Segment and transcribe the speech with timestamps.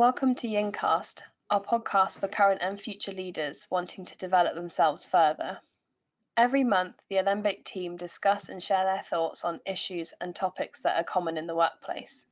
[0.00, 1.20] Welcome to Yingcast,
[1.50, 5.58] our podcast for current and future leaders wanting to develop themselves further.
[6.38, 10.96] Every month, the Alembic team discuss and share their thoughts on issues and topics that
[10.98, 12.24] are common in the workplace.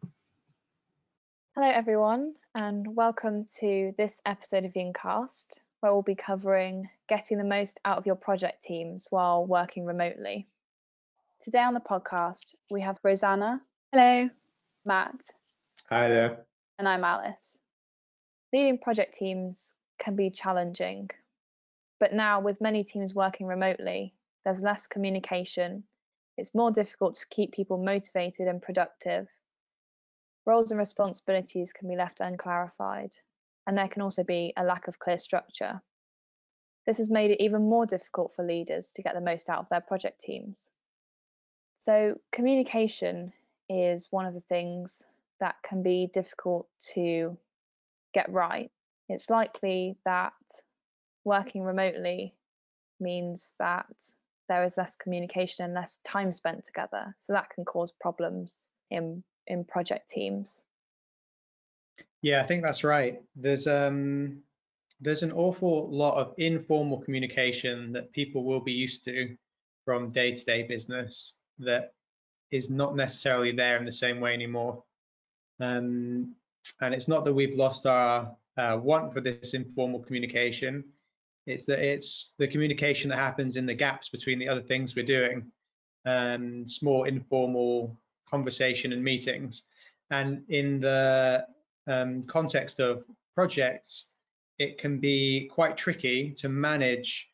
[1.54, 7.44] Hello, everyone, and welcome to this episode of Yingcast, where we'll be covering getting the
[7.44, 10.46] most out of your project teams while working remotely.
[11.44, 13.60] Today on the podcast, we have Rosanna.
[13.92, 14.30] Hello.
[14.86, 15.20] Matt.
[15.90, 16.47] Hi there.
[16.78, 17.58] And I'm Alice.
[18.52, 21.10] Leading project teams can be challenging,
[21.98, 24.14] but now with many teams working remotely,
[24.44, 25.82] there's less communication.
[26.36, 29.26] It's more difficult to keep people motivated and productive.
[30.46, 33.10] Roles and responsibilities can be left unclarified,
[33.66, 35.82] and there can also be a lack of clear structure.
[36.86, 39.68] This has made it even more difficult for leaders to get the most out of
[39.68, 40.70] their project teams.
[41.74, 43.32] So, communication
[43.68, 45.02] is one of the things
[45.40, 47.36] that can be difficult to
[48.14, 48.70] get right.
[49.08, 50.32] It's likely that
[51.24, 52.34] working remotely
[53.00, 53.86] means that
[54.48, 57.14] there is less communication and less time spent together.
[57.16, 60.62] So that can cause problems in in project teams.
[62.22, 63.20] Yeah, I think that's right.
[63.36, 64.42] There's um
[65.00, 69.36] there's an awful lot of informal communication that people will be used to
[69.84, 71.92] from day-to-day business that
[72.50, 74.82] is not necessarily there in the same way anymore.
[75.60, 76.34] Um,
[76.80, 80.84] and it's not that we've lost our uh, want for this informal communication.
[81.46, 85.04] It's that it's the communication that happens in the gaps between the other things we're
[85.04, 85.50] doing,
[86.04, 89.62] um, small informal conversation and meetings.
[90.10, 91.46] And in the
[91.86, 94.06] um, context of projects,
[94.58, 97.28] it can be quite tricky to manage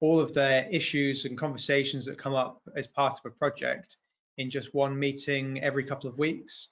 [0.00, 3.96] all of the issues and conversations that come up as part of a project
[4.38, 6.68] in just one meeting every couple of weeks.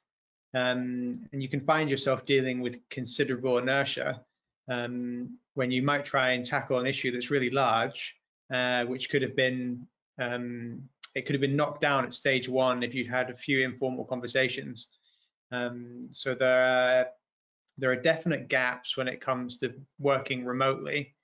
[0.54, 4.22] Um, and you can find yourself dealing with considerable inertia
[4.68, 8.14] um, when you might try and tackle an issue that's really large,
[8.52, 9.86] uh, which could have been
[10.20, 10.82] um,
[11.14, 14.04] it could have been knocked down at stage one if you'd had a few informal
[14.04, 14.88] conversations.
[15.52, 17.06] Um, so there are
[17.78, 21.14] there are definite gaps when it comes to working remotely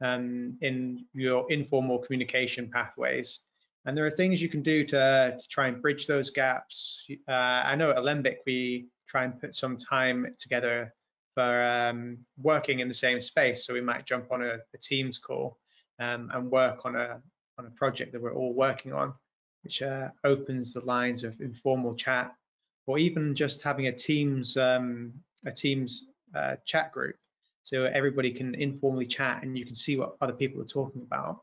[0.00, 3.40] um, in your informal communication pathways.
[3.86, 7.04] And there are things you can do to, to try and bridge those gaps.
[7.28, 10.92] Uh, I know at Alembic we try and put some time together
[11.34, 13.64] for um, working in the same space.
[13.64, 15.58] So we might jump on a, a Teams call
[15.98, 17.20] um, and work on a
[17.58, 19.12] on a project that we're all working on,
[19.62, 22.34] which uh, opens the lines of informal chat,
[22.86, 25.12] or even just having a Teams um,
[25.46, 27.16] a Teams uh, chat group,
[27.62, 31.40] so everybody can informally chat and you can see what other people are talking about.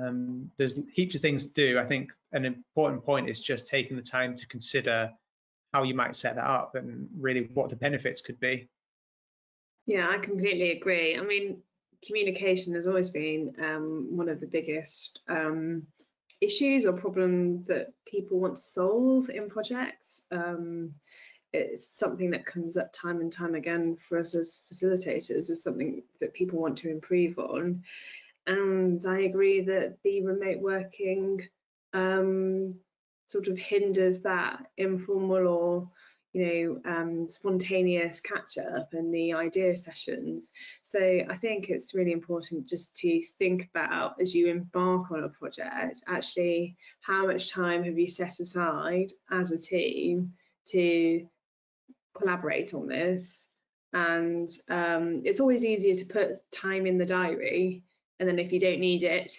[0.00, 1.78] Um, there's heaps of things to do.
[1.78, 5.12] I think an important point is just taking the time to consider
[5.72, 8.68] how you might set that up and really what the benefits could be.
[9.86, 11.16] Yeah, I completely agree.
[11.16, 11.58] I mean,
[12.04, 15.82] communication has always been um, one of the biggest um,
[16.40, 20.22] issues or problem that people want to solve in projects.
[20.30, 20.94] Um,
[21.52, 26.02] it's something that comes up time and time again for us as facilitators is something
[26.20, 27.82] that people want to improve on
[28.46, 31.40] and I agree that the remote working
[31.92, 32.74] um,
[33.26, 35.90] sort of hinders that informal or
[36.32, 40.50] you know um, spontaneous catch up and the idea sessions.
[40.82, 45.28] So I think it's really important just to think about as you embark on a
[45.28, 50.32] project, actually how much time have you set aside as a team
[50.66, 51.26] to
[52.16, 53.48] collaborate on this.
[53.92, 57.84] And um, it's always easier to put time in the diary
[58.20, 59.32] and then if you don't need it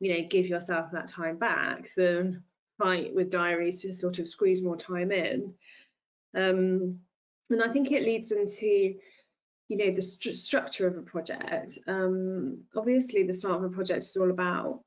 [0.00, 2.42] you know give yourself that time back then
[2.78, 5.54] fight with diaries to sort of squeeze more time in.
[6.34, 6.98] Um,
[7.50, 8.94] and i think it leads into
[9.68, 11.78] you know the st structure of a project.
[11.86, 14.80] Um, obviously the start of a project is all about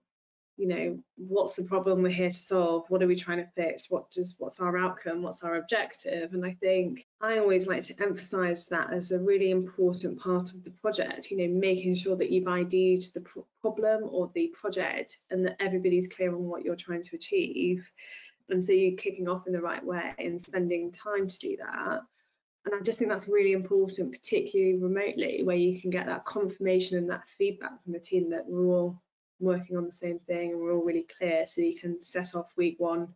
[0.58, 2.86] you know what's the problem we're here to solve?
[2.90, 3.90] What are we trying to fix?
[3.90, 5.22] What does what's our outcome?
[5.22, 6.34] What's our objective?
[6.34, 10.64] And i think i always like to emphasize that as a really important part of
[10.64, 15.18] the project you know making sure that you've ID'd the pr problem or the project
[15.32, 17.90] and that everybody's clear on what you're trying to achieve.
[18.50, 22.02] And so you're kicking off in the right way and spending time to do that.
[22.66, 26.98] And I just think that's really important, particularly remotely, where you can get that confirmation
[26.98, 29.02] and that feedback from the team that we're all
[29.40, 32.52] working on the same thing and we're all really clear so you can set off
[32.56, 33.08] week one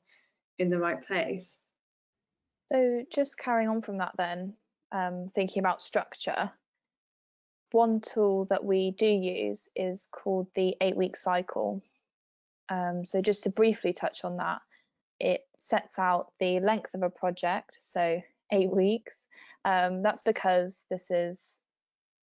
[0.57, 1.57] in the right place.
[2.71, 4.53] So just carrying on from that then,
[4.91, 6.51] um, thinking about structure,
[7.71, 11.81] one tool that we do use is called the eight week cycle.
[12.69, 14.61] Um, so just to briefly touch on that,
[15.19, 17.75] it sets out the length of a project.
[17.79, 18.21] So
[18.51, 19.27] eight weeks.
[19.65, 21.61] Um, that's because this is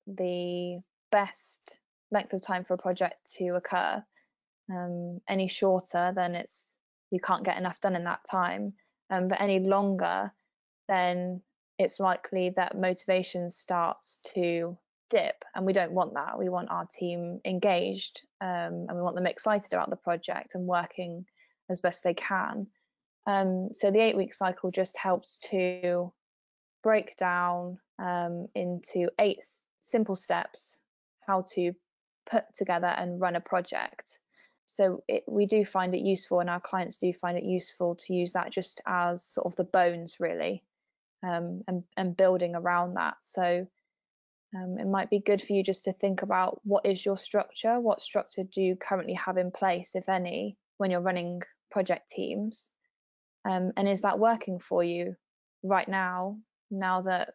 [0.07, 0.79] the
[1.11, 1.79] best
[2.11, 4.03] length of time for a project to occur.
[4.69, 6.75] Um, any shorter, then it's
[7.11, 8.73] you can't get enough done in that time.
[9.09, 10.31] Um, but any longer,
[10.87, 11.41] then
[11.77, 14.77] it's likely that motivation starts to
[15.09, 16.39] dip, and we don't want that.
[16.39, 20.65] We want our team engaged, um, and we want them excited about the project and
[20.65, 21.25] working
[21.69, 22.67] as best they can.
[23.27, 26.11] Um, so the eight-week cycle just helps to
[26.83, 29.43] break down um, into eight
[29.79, 30.77] simple steps
[31.25, 31.73] how to
[32.25, 34.19] put together and run a project.
[34.67, 38.13] So it, we do find it useful, and our clients do find it useful to
[38.13, 40.63] use that just as sort of the bones, really,
[41.23, 43.15] um, and and building around that.
[43.21, 43.67] So
[44.55, 47.79] um, it might be good for you just to think about what is your structure,
[47.79, 52.71] what structure do you currently have in place, if any, when you're running project teams,
[53.47, 55.15] um, and is that working for you
[55.63, 56.37] right now?
[56.71, 57.33] Now that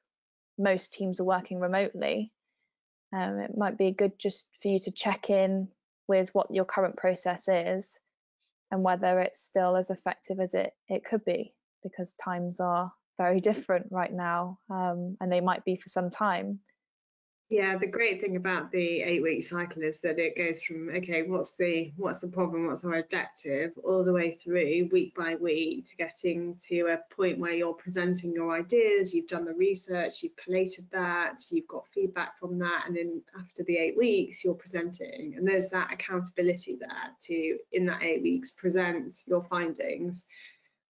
[0.58, 2.32] most teams are working remotely,
[3.12, 5.68] um, it might be good just for you to check in
[6.08, 7.98] with what your current process is
[8.70, 11.52] and whether it's still as effective as it, it could be
[11.82, 16.60] because times are very different right now um, and they might be for some time
[17.50, 21.22] yeah, the great thing about the eight week cycle is that it goes from okay,
[21.22, 25.84] what's the what's the problem, what's our objective, all the way through week by week
[25.88, 30.36] to getting to a point where you're presenting your ideas, you've done the research, you've
[30.36, 35.34] collated that, you've got feedback from that, and then after the eight weeks, you're presenting.
[35.36, 40.24] And there's that accountability there to in that eight weeks present your findings.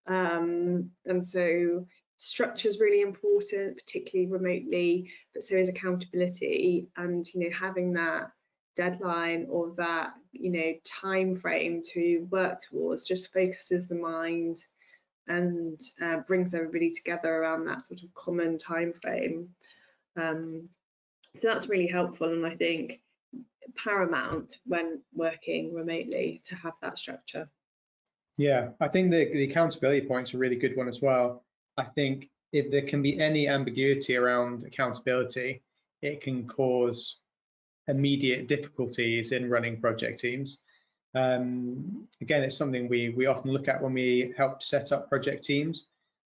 [0.07, 1.87] Um, and so
[2.21, 8.31] structure is really important, particularly remotely, but so is accountability and you know having that
[8.77, 14.63] deadline or that you know time frame to work towards just focuses the mind
[15.29, 19.49] and uh, brings everybody together around that sort of common time frame.
[20.17, 20.69] Um,
[21.37, 23.01] so that's really helpful and I think
[23.77, 27.49] paramount when working remotely to have that structure.
[28.37, 31.45] Yeah, I think the, the accountability is a really good one as well.
[31.77, 35.63] I think if there can be any ambiguity around accountability,
[36.03, 37.21] it can cause
[37.89, 40.59] immediate difficulties in running project teams.
[41.15, 45.45] Um, again, it's something we, we often look at when we help set up project
[45.45, 45.87] teams.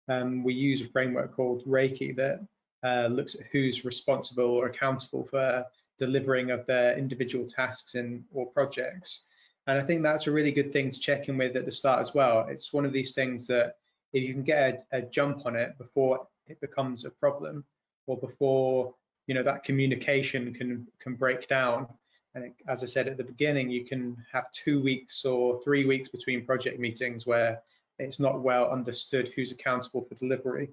[0.09, 2.45] Um, we use a framework called RACI that
[2.83, 5.65] uh, looks at who's responsible or accountable for
[5.99, 9.21] delivering of their individual tasks in or projects.
[9.67, 12.01] And I think that's a really good thing to check in with at the start
[12.01, 12.45] as well.
[12.49, 13.77] It's one of these things that
[14.13, 17.63] if you can get a, a jump on it before it becomes a problem
[18.07, 18.93] or before
[19.27, 21.87] you know that communication can can break down.
[22.35, 25.85] And it, as i said at the beginning you can have two weeks or three
[25.85, 27.61] weeks between project meetings where
[27.99, 30.69] it's not well understood who's accountable for delivery.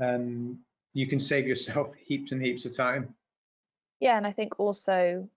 [0.00, 0.58] Um,
[0.94, 3.14] you can save yourself heaps and heaps of time.
[4.00, 5.28] Yeah and i think also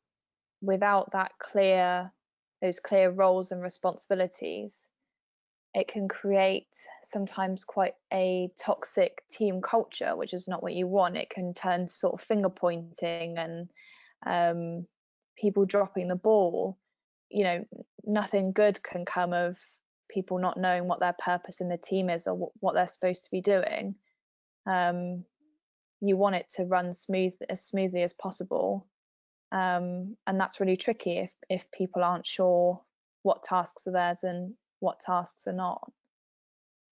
[0.62, 2.12] without that clear
[2.62, 4.90] those clear roles and responsibilities
[5.74, 6.68] it can create
[7.04, 11.18] sometimes quite a toxic team culture, which is not what you want.
[11.18, 13.70] It can turn to sort of finger pointing and
[14.26, 14.88] um,
[15.38, 16.78] people dropping the ball.
[17.30, 17.66] You know,
[18.04, 19.58] nothing good can come of
[20.10, 23.32] people not knowing what their purpose in the team is or what they're supposed to
[23.32, 23.94] be doing.
[24.66, 25.24] Um,
[26.02, 28.88] you want it to run smooth as smoothly as possible,
[29.52, 32.82] um, and that's really tricky if if people aren't sure
[33.24, 35.92] what tasks are theirs and what tasks are not.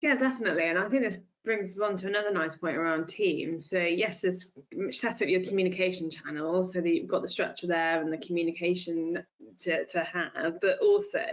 [0.01, 0.69] Yeah, definitely.
[0.69, 3.69] And I think this brings us on to another nice point around teams.
[3.69, 4.51] So yes, just
[4.91, 9.23] set up your communication channel so that you've got the structure there and the communication
[9.59, 11.23] to, to have, but also,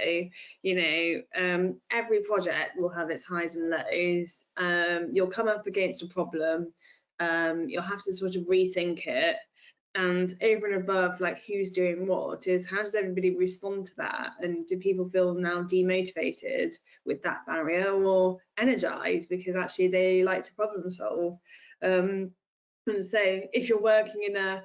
[0.62, 4.44] you know, um, every project will have its highs and lows.
[4.56, 6.72] Um, you'll come up against a problem.
[7.20, 9.36] Um, you'll have to sort of rethink it
[9.94, 14.30] and over and above like who's doing what is how does everybody respond to that?
[14.40, 16.74] And do people feel now demotivated
[17.04, 21.38] with that barrier or energized because actually they like to problem solve?
[21.82, 22.32] Um,
[22.86, 23.20] and so
[23.52, 24.64] if you're working in a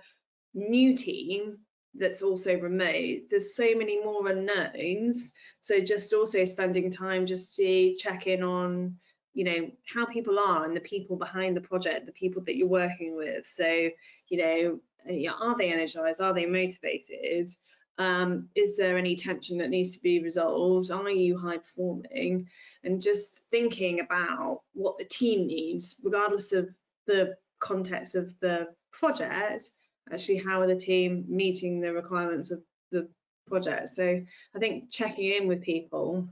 [0.55, 1.57] new team
[1.95, 5.31] that's also remote there's so many more unknowns.
[5.59, 8.95] So just also spending time just to check in on
[9.36, 12.67] you know how people are and the people behind the project the people that you're
[12.67, 13.45] working with.
[13.45, 13.89] So
[14.29, 16.22] you know are they energized?
[16.22, 17.50] Are they motivated?
[17.98, 20.89] Um, is there any tension that needs to be resolved?
[20.89, 22.48] Are you high performing?
[22.84, 26.70] And just thinking about what the team needs, regardless of
[27.08, 29.70] the context of the project,
[30.12, 33.10] actually, how are the team meeting the requirements of the
[33.48, 33.89] project?
[33.89, 34.22] So
[34.56, 36.29] I think checking in with people,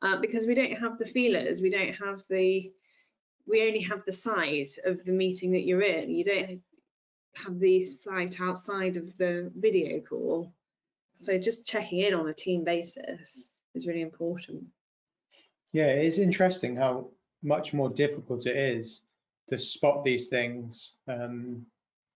[0.00, 2.72] uh, because we don't have the feelers, we don't have the
[3.46, 6.14] we only have the size of the meeting that you're in.
[6.14, 6.62] You don't
[7.34, 10.52] have the sight outside of the video call.
[11.14, 14.64] So just checking in on a team basis is really important.
[15.72, 17.10] Yeah, it is interesting how
[17.42, 19.02] much more difficult it is
[19.48, 21.64] to spot these things um,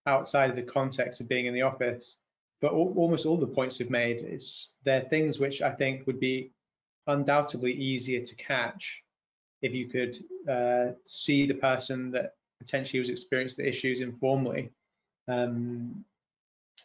[0.05, 2.17] outside of the context of being in the office.
[2.61, 6.51] But almost all the points we've made, it's they're things which I think would be
[7.05, 9.03] undoubtedly easier to catch
[9.61, 10.17] if you could
[10.49, 14.71] uh, see the person that potentially was experiencing the issues informally.
[15.27, 16.05] Um,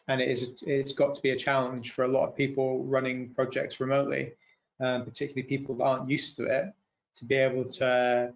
[0.07, 3.33] and it is it's got to be a challenge for a lot of people running
[3.33, 4.33] projects remotely,
[4.79, 6.73] um, particularly people that aren't used to it,
[7.15, 8.33] to be able to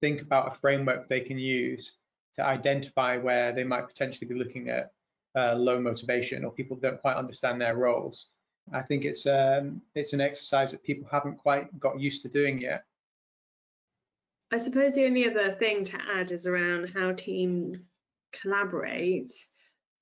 [0.00, 1.92] think about a framework they can use
[2.34, 4.92] to identify where they might potentially be looking at
[5.36, 8.26] uh, low motivation or people don't quite understand their roles.
[8.72, 12.60] I think it's um, it's an exercise that people haven't quite got used to doing
[12.60, 12.84] yet.
[14.52, 17.89] I suppose the only other thing to add is around how teams
[18.32, 19.32] collaborate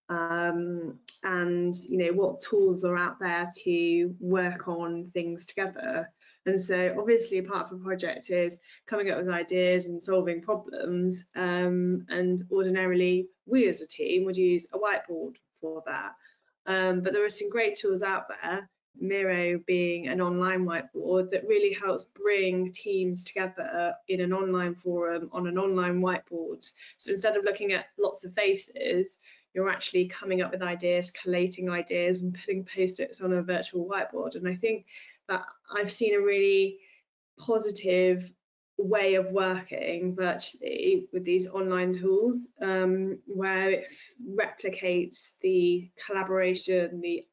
[0.08, 6.10] um, and you know what tools are out there to work on things together.
[6.46, 11.24] And so obviously part of a project is coming up with ideas and solving problems.
[11.36, 16.12] Um, and ordinarily we as a team would use a whiteboard for that.
[16.66, 18.70] Um, but there are some great tools out there
[19.00, 25.28] Miro being an online whiteboard that really helps bring teams together in an online forum
[25.32, 26.68] on an online whiteboard.
[26.96, 29.18] So instead of looking at lots of faces,
[29.54, 34.34] you're actually coming up with ideas, collating ideas, and putting post-its on a virtual whiteboard.
[34.34, 34.86] And I think
[35.28, 36.78] that I've seen a really
[37.38, 38.30] positive
[38.76, 43.88] way of working virtually with these online tools um, where it
[44.24, 47.26] replicates the collaboration, the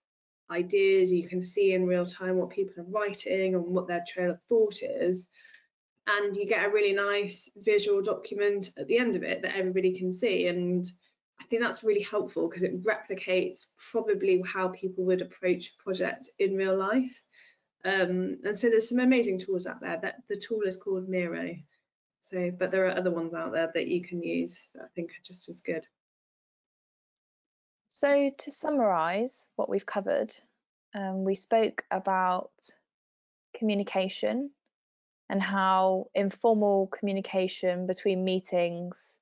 [0.51, 4.31] ideas, you can see in real time what people are writing and what their trail
[4.31, 5.27] of thought is.
[6.07, 9.97] And you get a really nice visual document at the end of it that everybody
[9.97, 10.47] can see.
[10.47, 10.85] And
[11.39, 16.55] I think that's really helpful because it replicates probably how people would approach projects in
[16.55, 17.21] real life.
[17.83, 19.99] Um, and so there's some amazing tools out there.
[20.01, 21.55] That the tool is called Miro.
[22.21, 25.11] So, but there are other ones out there that you can use that I think
[25.11, 25.85] are just as good.
[27.97, 30.35] So to summarise what we've covered,
[30.93, 32.51] um, we spoke about
[33.57, 34.51] communication
[35.29, 39.17] and how informal communication between meetings,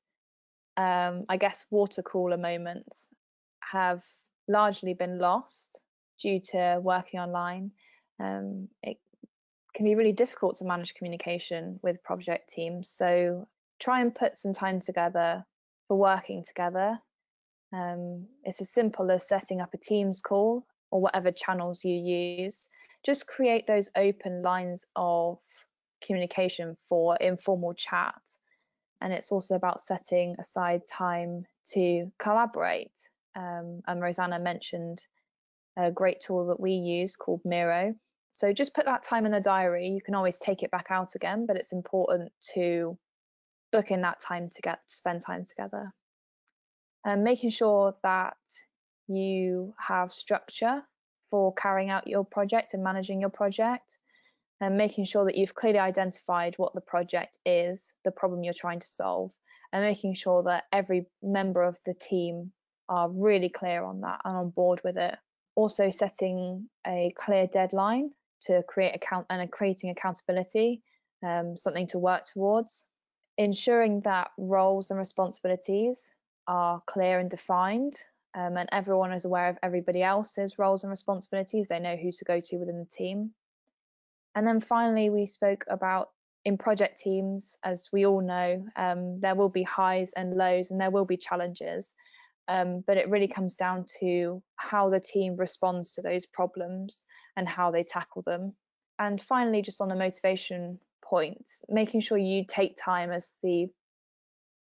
[0.76, 3.10] um, I guess water cooler moments,
[3.60, 4.04] have
[4.48, 5.80] largely been lost
[6.20, 7.74] due to working online.
[8.20, 8.98] Um, it
[9.76, 12.90] can be really difficult to manage communication with project teams.
[12.90, 13.48] So
[13.80, 15.46] try and put some time together
[15.88, 17.00] for working together
[17.74, 22.70] um, it's as simple as setting up a Teams call or whatever channels you use.
[23.04, 25.40] Just create those open lines of
[26.06, 28.22] communication for informal chat.
[29.02, 32.94] And it's also about setting aside time to collaborate.
[33.36, 35.06] Um, and Rosanna mentioned
[35.76, 37.96] a great tool that we use called Miro.
[38.32, 39.88] So just put that time in the diary.
[39.88, 42.98] You can always take it back out again, but it's important to
[43.72, 45.92] book in that time to get spend time together
[47.06, 48.38] and making sure that
[49.08, 50.82] you have structure
[51.30, 53.98] for carrying out your project and managing your project
[54.62, 58.80] and making sure that you've clearly identified what the project is, the problem you're trying
[58.80, 59.32] to solve,
[59.74, 62.52] and making sure that every member of the team
[62.88, 65.16] are really clear on that and on board with it.
[65.56, 70.82] Also setting a clear deadline to create account and creating accountability,
[71.26, 72.86] um, something to work towards.
[73.38, 76.14] Ensuring that roles and responsibilities
[76.48, 77.96] are clear and defined
[78.36, 81.68] um, and everyone is aware of everybody else's roles and responsibilities.
[81.68, 83.32] They know who to go to within the team.
[84.36, 86.10] And then finally, we spoke about
[86.44, 90.82] in project teams, as we all know, um, there will be highs and lows and
[90.82, 91.94] there will be challenges.
[92.48, 97.06] Um, but it really comes down to how the team responds to those problems
[97.38, 98.54] and how they tackle them.
[99.00, 103.68] And finally, just on the motivation point, making sure you take time as the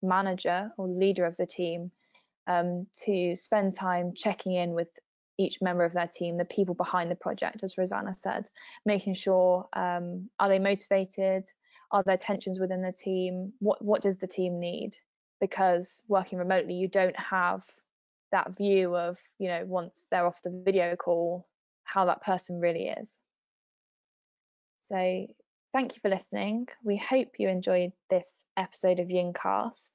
[0.03, 1.91] manager or leader of the team
[2.47, 4.89] um, to spend time checking in with
[5.39, 8.49] each member of their team, the people behind the project, as Rosanna said,
[8.85, 11.45] making sure um, are they motivated,
[11.91, 14.97] are there tensions within the team, what what does the team need?
[15.41, 17.65] Because working remotely, you don't have
[18.31, 21.47] that view of you know once they're off the video call
[21.85, 23.21] how that person really is.
[24.81, 25.27] So
[25.73, 26.69] Thank you for listening.
[26.85, 29.93] We hope you enjoyed this episode of Yincast,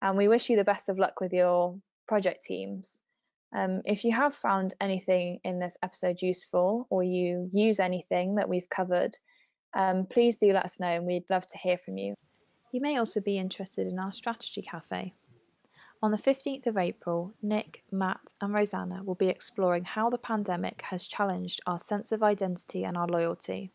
[0.00, 3.00] and we wish you the best of luck with your project teams.
[3.52, 8.48] Um, if you have found anything in this episode useful or you use anything that
[8.48, 9.18] we've covered,
[9.74, 12.14] um, please do let us know and we'd love to hear from you.
[12.70, 15.14] You may also be interested in our Strategy Cafe.
[16.00, 20.82] On the 15th of April, Nick, Matt, and Rosanna will be exploring how the pandemic
[20.90, 23.72] has challenged our sense of identity and our loyalty,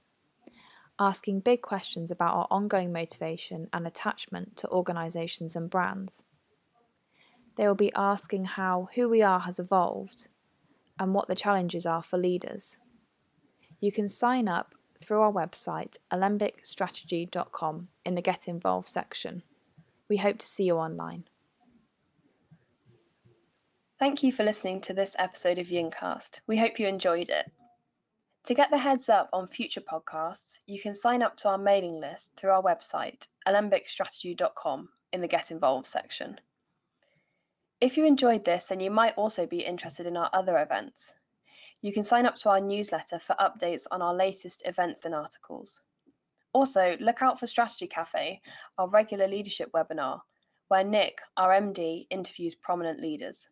[0.99, 6.23] asking big questions about our ongoing motivation and attachment to organisations and brands.
[7.55, 10.27] They will be asking how who we are has evolved
[10.99, 12.79] and what the challenges are for leaders.
[13.79, 19.43] You can sign up through our website, alembicstrategy.com, in the Get Involved section.
[20.09, 21.25] We hope to see you online.
[23.99, 26.39] Thank you for listening to this episode of Yincast.
[26.47, 27.51] We hope you enjoyed it.
[28.47, 32.01] To get the heads up on future podcasts, you can sign up to our mailing
[32.01, 36.37] list through our website, alembicstrategy.com, in the Get Involved section.
[37.79, 41.13] If you enjoyed this, then you might also be interested in our other events.
[41.81, 45.79] You can sign up to our newsletter for updates on our latest events and articles.
[46.51, 48.41] Also, look out for Strategy Cafe,
[48.77, 50.19] our regular leadership webinar,
[50.67, 53.47] where Nick, our MD, interviews prominent leaders.